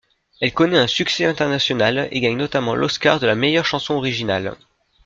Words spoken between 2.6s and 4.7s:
l'Oscar de la meilleure chanson originale.